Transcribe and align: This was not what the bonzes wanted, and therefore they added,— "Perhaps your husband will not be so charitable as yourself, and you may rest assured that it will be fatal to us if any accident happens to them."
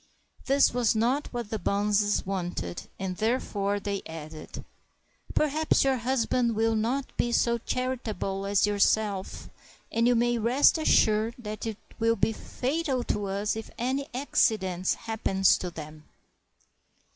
This 0.47 0.73
was 0.73 0.95
not 0.95 1.27
what 1.31 1.51
the 1.51 1.59
bonzes 1.59 2.25
wanted, 2.25 2.89
and 2.97 3.17
therefore 3.17 3.79
they 3.79 4.01
added,— 4.07 4.65
"Perhaps 5.35 5.83
your 5.83 5.97
husband 5.97 6.55
will 6.55 6.75
not 6.75 7.15
be 7.17 7.31
so 7.31 7.59
charitable 7.59 8.47
as 8.47 8.65
yourself, 8.65 9.47
and 9.91 10.07
you 10.07 10.15
may 10.15 10.39
rest 10.39 10.79
assured 10.79 11.35
that 11.37 11.67
it 11.67 11.77
will 11.99 12.15
be 12.15 12.33
fatal 12.33 13.03
to 13.03 13.25
us 13.25 13.55
if 13.55 13.69
any 13.77 14.09
accident 14.11 14.91
happens 15.01 15.55
to 15.59 15.69
them." 15.69 16.05